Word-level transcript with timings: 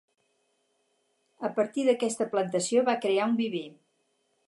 A 1.49 1.53
partir 1.59 1.85
d’aquesta 1.89 2.29
plantació 2.35 2.87
va 2.91 2.99
crear 3.07 3.33
un 3.35 3.41
viver. 3.47 3.67